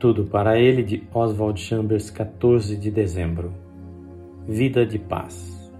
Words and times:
Tudo 0.00 0.24
para 0.24 0.58
ele 0.58 0.82
de 0.82 1.06
Oswald 1.12 1.60
Chambers, 1.60 2.08
14 2.08 2.74
de 2.74 2.90
dezembro. 2.90 3.52
Vida 4.48 4.86
de 4.86 4.98
paz. 4.98 5.70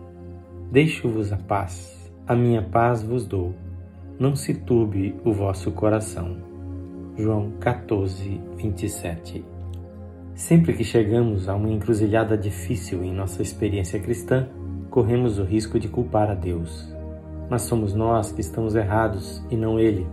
Deixo-vos 0.71 1.33
a 1.33 1.39
paz, 1.39 2.13
a 2.27 2.37
minha 2.37 2.61
paz 2.61 3.03
vos 3.03 3.27
dou. 3.27 3.55
Não 4.19 4.37
se 4.37 4.53
turbe 4.53 5.17
o 5.25 5.33
vosso 5.33 5.73
coração. 5.73 6.37
João 7.17 7.53
14, 7.61 8.39
27. 8.59 9.43
Sempre 10.35 10.75
que 10.75 10.85
chegamos 10.85 11.49
a 11.49 11.55
uma 11.55 11.71
encruzilhada 11.71 12.37
difícil 12.37 13.03
em 13.03 13.15
nossa 13.15 13.41
experiência 13.41 13.99
cristã, 13.99 14.51
corremos 14.91 15.39
o 15.39 15.45
risco 15.45 15.81
de 15.81 15.89
culpar 15.89 16.29
a 16.31 16.35
Deus. 16.35 16.95
Mas 17.49 17.63
somos 17.63 17.95
nós 17.95 18.31
que 18.31 18.43
estamos 18.43 18.75
errados 18.75 19.43
e 19.51 19.57
não 19.57 19.81
Ele 19.81 20.07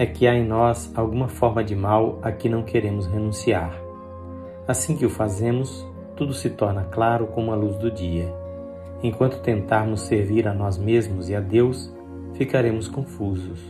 é 0.00 0.06
que 0.06 0.26
há 0.26 0.34
em 0.34 0.46
nós 0.46 0.90
alguma 0.94 1.28
forma 1.28 1.62
de 1.62 1.76
mal 1.76 2.18
a 2.22 2.32
que 2.32 2.48
não 2.48 2.62
queremos 2.62 3.06
renunciar. 3.06 3.78
Assim 4.66 4.96
que 4.96 5.04
o 5.04 5.10
fazemos, 5.10 5.86
tudo 6.16 6.32
se 6.32 6.48
torna 6.48 6.84
claro 6.84 7.26
como 7.26 7.52
a 7.52 7.54
luz 7.54 7.76
do 7.76 7.90
dia. 7.90 8.34
Enquanto 9.02 9.42
tentarmos 9.42 10.00
servir 10.00 10.48
a 10.48 10.54
nós 10.54 10.78
mesmos 10.78 11.28
e 11.28 11.34
a 11.34 11.40
Deus, 11.40 11.94
ficaremos 12.32 12.88
confusos. 12.88 13.60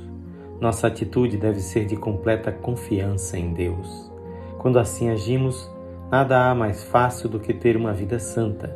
Nossa 0.60 0.86
atitude 0.86 1.36
deve 1.36 1.58
ser 1.58 1.84
de 1.84 1.96
completa 1.96 2.52
confiança 2.52 3.36
em 3.36 3.52
Deus. 3.52 4.08
Quando 4.56 4.78
assim 4.78 5.10
agimos, 5.10 5.68
nada 6.12 6.48
há 6.48 6.54
mais 6.54 6.84
fácil 6.84 7.28
do 7.28 7.40
que 7.40 7.52
ter 7.52 7.76
uma 7.76 7.92
vida 7.92 8.20
santa. 8.20 8.72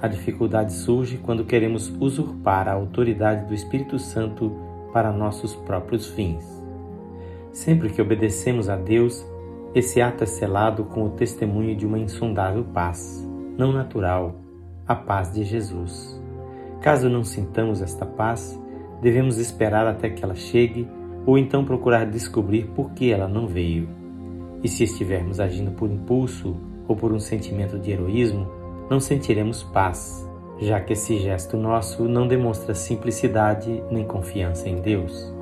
A 0.00 0.06
dificuldade 0.06 0.72
surge 0.72 1.18
quando 1.18 1.44
queremos 1.44 1.92
usurpar 1.98 2.68
a 2.68 2.72
autoridade 2.72 3.46
do 3.46 3.54
Espírito 3.54 3.98
Santo 3.98 4.52
para 4.92 5.10
nossos 5.10 5.56
próprios 5.56 6.06
fins. 6.06 6.63
Sempre 7.54 7.88
que 7.88 8.02
obedecemos 8.02 8.68
a 8.68 8.74
Deus, 8.74 9.24
esse 9.76 10.00
ato 10.00 10.24
é 10.24 10.26
selado 10.26 10.82
com 10.86 11.04
o 11.04 11.10
testemunho 11.10 11.76
de 11.76 11.86
uma 11.86 12.00
insondável 12.00 12.64
paz, 12.64 13.24
não 13.56 13.72
natural, 13.72 14.34
a 14.84 14.96
paz 14.96 15.32
de 15.32 15.44
Jesus. 15.44 16.20
Caso 16.80 17.08
não 17.08 17.22
sintamos 17.22 17.80
esta 17.80 18.04
paz, 18.04 18.60
devemos 19.00 19.38
esperar 19.38 19.86
até 19.86 20.10
que 20.10 20.24
ela 20.24 20.34
chegue 20.34 20.88
ou 21.24 21.38
então 21.38 21.64
procurar 21.64 22.06
descobrir 22.06 22.64
por 22.74 22.90
que 22.90 23.12
ela 23.12 23.28
não 23.28 23.46
veio. 23.46 23.88
E 24.60 24.68
se 24.68 24.82
estivermos 24.82 25.38
agindo 25.38 25.70
por 25.70 25.88
impulso 25.88 26.56
ou 26.88 26.96
por 26.96 27.12
um 27.12 27.20
sentimento 27.20 27.78
de 27.78 27.92
heroísmo, 27.92 28.48
não 28.90 28.98
sentiremos 28.98 29.62
paz, 29.62 30.28
já 30.58 30.80
que 30.80 30.94
esse 30.94 31.18
gesto 31.18 31.56
nosso 31.56 32.08
não 32.08 32.26
demonstra 32.26 32.74
simplicidade 32.74 33.80
nem 33.92 34.04
confiança 34.04 34.68
em 34.68 34.80
Deus. 34.80 35.32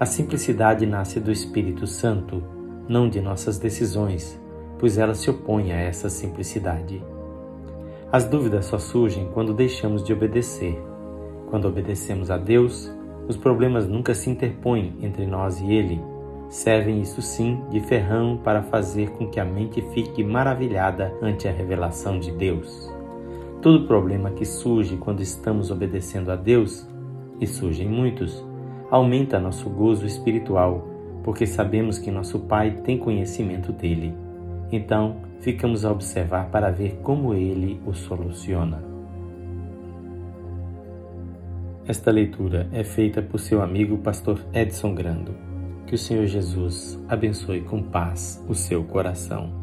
A 0.00 0.06
simplicidade 0.06 0.86
nasce 0.86 1.20
do 1.20 1.30
Espírito 1.30 1.86
Santo, 1.86 2.42
não 2.88 3.06
de 3.06 3.20
nossas 3.20 3.58
decisões, 3.58 4.40
pois 4.78 4.96
ela 4.96 5.12
se 5.12 5.28
opõe 5.28 5.72
a 5.72 5.76
essa 5.76 6.08
simplicidade. 6.08 7.04
As 8.10 8.24
dúvidas 8.24 8.64
só 8.64 8.78
surgem 8.78 9.28
quando 9.34 9.52
deixamos 9.52 10.02
de 10.02 10.10
obedecer. 10.14 10.82
Quando 11.50 11.68
obedecemos 11.68 12.30
a 12.30 12.38
Deus, 12.38 12.90
os 13.28 13.36
problemas 13.36 13.86
nunca 13.86 14.14
se 14.14 14.30
interpõem 14.30 14.96
entre 15.02 15.26
nós 15.26 15.60
e 15.60 15.70
Ele. 15.70 16.00
Servem, 16.48 17.02
isso 17.02 17.20
sim, 17.20 17.62
de 17.68 17.80
ferrão 17.80 18.40
para 18.42 18.62
fazer 18.62 19.10
com 19.10 19.28
que 19.28 19.38
a 19.38 19.44
mente 19.44 19.82
fique 19.92 20.24
maravilhada 20.24 21.14
ante 21.20 21.46
a 21.46 21.52
revelação 21.52 22.18
de 22.18 22.32
Deus. 22.32 22.90
Todo 23.60 23.86
problema 23.86 24.30
que 24.30 24.46
surge 24.46 24.96
quando 24.96 25.20
estamos 25.20 25.70
obedecendo 25.70 26.32
a 26.32 26.36
Deus, 26.36 26.88
e 27.38 27.46
surgem 27.46 27.88
muitos, 27.88 28.44
aumenta 28.90 29.38
nosso 29.38 29.68
gozo 29.70 30.06
espiritual, 30.06 30.86
porque 31.22 31.46
sabemos 31.46 31.98
que 31.98 32.10
nosso 32.10 32.40
Pai 32.40 32.72
tem 32.84 32.98
conhecimento 32.98 33.72
dele. 33.72 34.14
Então, 34.72 35.16
ficamos 35.40 35.84
a 35.84 35.92
observar 35.92 36.50
para 36.50 36.70
ver 36.70 36.98
como 37.02 37.34
ele 37.34 37.80
o 37.86 37.92
soluciona. 37.92 38.82
Esta 41.86 42.10
leitura 42.10 42.68
é 42.72 42.84
feita 42.84 43.20
por 43.20 43.40
seu 43.40 43.62
amigo 43.62 43.98
pastor 43.98 44.40
Edson 44.52 44.94
Grando. 44.94 45.34
Que 45.86 45.94
o 45.94 45.98
Senhor 45.98 46.26
Jesus 46.26 47.02
abençoe 47.08 47.62
com 47.62 47.82
paz 47.82 48.44
o 48.48 48.54
seu 48.54 48.84
coração. 48.84 49.59